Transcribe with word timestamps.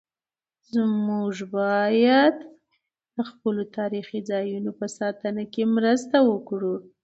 موږ 1.07 1.35
باید 1.57 2.35
د 3.15 3.17
خپلو 3.29 3.63
تاریخي 3.77 4.19
ځایونو 4.29 4.71
په 4.79 4.85
ساتنه 4.97 5.43
کې 5.53 5.63
مرسته 5.75 6.17
وکړو. 6.29 6.75